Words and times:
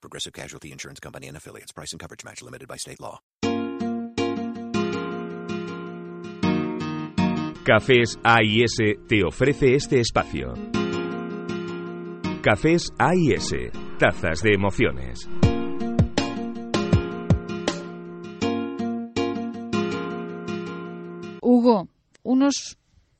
Progressive 0.00 0.32
Casualty 0.32 0.72
Insurance 0.72 1.00
Company 1.00 1.26
and 1.28 1.36
affiliates. 1.36 1.72
Price 1.72 1.92
and 1.92 2.00
coverage 2.00 2.24
match 2.24 2.42
limited 2.42 2.68
by 2.68 2.76
state 2.76 3.00
law. 3.00 3.20
Cafés 7.64 8.16
AIS 8.24 8.76
te 9.06 9.22
ofrece 9.22 9.74
este 9.74 10.00
espacio. 10.00 10.54
Cafés 12.40 12.90
AIS, 12.98 13.70
tazas 13.98 14.40
de 14.42 14.54
emociones. 14.54 15.28
Hugo, 21.42 21.88
unos 22.22 22.78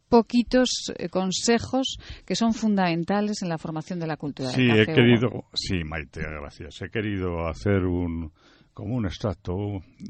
poquitos 0.09 0.69
eh, 0.97 1.09
consejos 1.09 1.99
que 2.25 2.35
son 2.35 2.55
fundamentales 2.55 3.43
en 3.43 3.49
la 3.49 3.59
formación 3.59 3.99
de 4.01 4.07
la 4.07 4.17
cultura 4.17 4.51
Sí, 4.51 4.67
del 4.67 4.81
he 4.81 4.87
café, 4.87 4.93
Hugo. 4.93 4.95
querido, 4.95 5.45
sí, 5.55 5.85
Maite, 5.85 6.21
gracias. 6.23 6.81
He 6.83 6.91
querido 6.91 7.47
hacer 7.49 7.85
un 7.85 8.33
como 8.73 8.95
un 8.95 9.07
extracto 9.07 9.55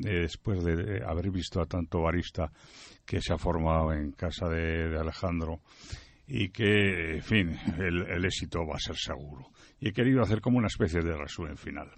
eh, 0.05 0.21
después 0.23 0.63
de 0.63 1.03
haber 1.07 1.31
visto 1.31 1.59
a 1.61 1.65
tanto 1.65 2.03
barista 2.03 2.53
que 3.07 3.21
se 3.23 3.33
ha 3.33 3.39
formado 3.39 3.93
en 3.95 4.13
casa 4.13 4.47
de, 4.49 4.91
de 4.91 4.99
Alejandro 4.99 5.61
y 6.27 6.51
que, 6.51 7.15
en 7.17 7.23
fin, 7.23 7.57
el, 7.79 8.03
el 8.11 8.25
éxito 8.27 8.67
va 8.67 8.75
a 8.77 8.79
ser 8.79 8.97
seguro. 8.97 9.47
Y 9.81 9.89
he 9.89 9.93
querido 9.95 10.21
hacer 10.21 10.43
como 10.43 10.59
una 10.59 10.67
especie 10.67 11.01
de 11.01 11.17
resumen 11.17 11.57
final. 11.57 11.89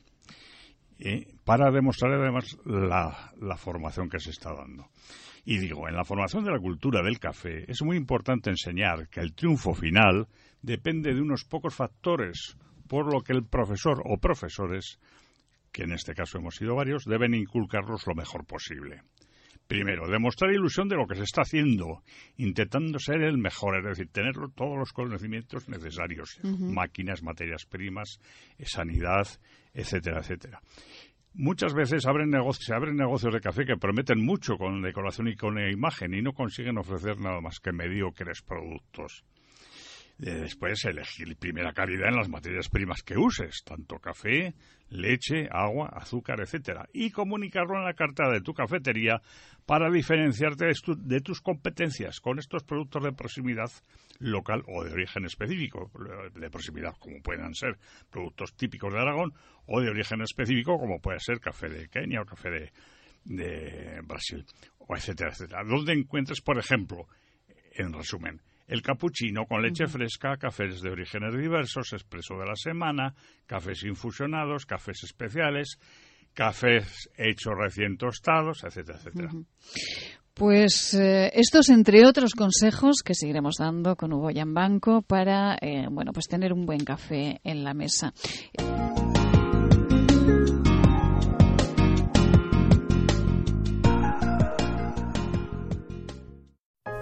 Y 1.00 1.24
para 1.44 1.70
demostrar 1.70 2.12
además 2.12 2.58
la, 2.66 3.32
la 3.40 3.56
formación 3.56 4.10
que 4.10 4.20
se 4.20 4.30
está 4.30 4.52
dando. 4.52 4.90
Y 5.46 5.56
digo, 5.58 5.88
en 5.88 5.96
la 5.96 6.04
formación 6.04 6.44
de 6.44 6.52
la 6.52 6.58
cultura 6.58 7.02
del 7.02 7.18
café 7.18 7.64
es 7.70 7.82
muy 7.82 7.96
importante 7.96 8.50
enseñar 8.50 9.08
que 9.08 9.20
el 9.20 9.32
triunfo 9.32 9.72
final 9.72 10.28
depende 10.60 11.14
de 11.14 11.22
unos 11.22 11.44
pocos 11.44 11.74
factores, 11.74 12.56
por 12.86 13.10
lo 13.10 13.22
que 13.22 13.32
el 13.32 13.46
profesor 13.46 14.02
o 14.04 14.18
profesores, 14.18 14.98
que 15.72 15.84
en 15.84 15.92
este 15.92 16.14
caso 16.14 16.36
hemos 16.36 16.56
sido 16.56 16.74
varios, 16.74 17.04
deben 17.06 17.34
inculcarlos 17.34 18.06
lo 18.06 18.14
mejor 18.14 18.44
posible. 18.44 19.02
Primero, 19.70 20.08
demostrar 20.08 20.50
ilusión 20.50 20.88
de 20.88 20.96
lo 20.96 21.06
que 21.06 21.14
se 21.14 21.22
está 21.22 21.42
haciendo, 21.42 22.02
intentando 22.36 22.98
ser 22.98 23.22
el 23.22 23.38
mejor, 23.38 23.78
es 23.78 23.84
decir, 23.84 24.08
tener 24.10 24.34
todos 24.56 24.76
los 24.76 24.92
conocimientos 24.92 25.68
necesarios, 25.68 26.40
máquinas, 26.42 27.22
materias 27.22 27.66
primas, 27.66 28.18
eh, 28.58 28.64
sanidad, 28.66 29.28
etcétera, 29.72 30.22
etcétera. 30.22 30.60
Muchas 31.34 31.72
veces 31.72 32.04
abren 32.04 32.30
negocios, 32.30 32.64
se 32.64 32.74
abren 32.74 32.96
negocios 32.96 33.32
de 33.32 33.40
café 33.40 33.64
que 33.64 33.76
prometen 33.76 34.18
mucho 34.18 34.58
con 34.58 34.82
decoración 34.82 35.28
y 35.28 35.36
con 35.36 35.56
imagen 35.56 36.14
y 36.14 36.20
no 36.20 36.32
consiguen 36.32 36.76
ofrecer 36.76 37.20
nada 37.20 37.40
más 37.40 37.60
que 37.60 37.70
mediocres 37.70 38.42
productos. 38.42 39.24
Eh, 40.22 40.40
Después 40.42 40.84
elegir 40.84 41.34
primera 41.36 41.72
calidad 41.72 42.08
en 42.08 42.16
las 42.16 42.28
materias 42.28 42.68
primas 42.68 43.02
que 43.02 43.16
uses, 43.16 43.62
tanto 43.64 43.98
café, 43.98 44.54
leche, 44.90 45.48
agua, 45.50 45.88
azúcar, 45.94 46.40
etcétera, 46.40 46.86
y 46.92 47.10
comunicarlo 47.10 47.76
en 47.78 47.84
la 47.84 47.94
carta 47.94 48.28
de 48.30 48.40
tu 48.42 48.52
cafetería 48.52 49.22
para 49.64 49.90
diferenciarte 49.90 50.66
de, 50.66 50.74
tu- 50.74 50.96
de 50.96 51.20
tus 51.20 51.40
competencias 51.40 52.20
con 52.20 52.38
estos 52.38 52.64
productos 52.64 53.02
de 53.04 53.12
proximidad 53.12 53.70
local 54.18 54.62
o 54.66 54.84
de 54.84 54.92
origen 54.92 55.24
específico, 55.24 55.90
de 56.34 56.50
proximidad 56.50 56.92
como 56.98 57.22
puedan 57.22 57.54
ser 57.54 57.78
productos 58.10 58.54
típicos 58.56 58.92
de 58.92 59.00
Aragón 59.00 59.32
o 59.66 59.80
de 59.80 59.88
origen 59.88 60.20
específico 60.20 60.78
como 60.78 61.00
puede 61.00 61.20
ser 61.20 61.40
café 61.40 61.68
de 61.70 61.88
Kenia 61.88 62.20
o 62.20 62.26
café 62.26 62.50
de, 62.50 62.72
de 63.24 64.00
Brasil, 64.02 64.44
o 64.80 64.94
etcétera, 64.96 65.30
etcétera. 65.30 65.62
Donde 65.64 65.92
encuentres, 65.94 66.42
por 66.42 66.58
ejemplo, 66.58 67.06
en 67.72 67.92
resumen, 67.92 68.42
el 68.70 68.82
capuchino 68.82 69.46
con 69.46 69.62
leche 69.62 69.88
fresca, 69.88 70.36
cafés 70.36 70.80
de 70.80 70.90
orígenes 70.90 71.36
diversos, 71.36 71.92
expreso 71.92 72.34
de 72.38 72.46
la 72.46 72.54
semana, 72.54 73.14
cafés 73.44 73.82
infusionados, 73.82 74.64
cafés 74.64 75.02
especiales, 75.02 75.76
cafés 76.32 77.10
hechos 77.16 77.52
recién 77.58 77.96
tostados, 77.96 78.62
etcétera, 78.62 78.98
etcétera. 78.98 79.32
Pues 80.34 80.94
eh, 80.94 81.32
estos, 81.34 81.68
entre 81.68 82.06
otros 82.06 82.34
consejos 82.34 83.02
que 83.04 83.14
seguiremos 83.14 83.56
dando 83.58 83.96
con 83.96 84.12
Hugo 84.12 84.30
Yambanco 84.30 85.02
para, 85.02 85.56
eh, 85.60 85.86
bueno, 85.90 86.12
pues 86.12 86.28
tener 86.28 86.52
un 86.52 86.64
buen 86.64 86.84
café 86.84 87.40
en 87.42 87.64
la 87.64 87.74
mesa. 87.74 88.14